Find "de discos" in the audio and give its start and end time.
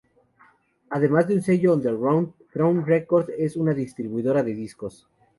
4.41-5.07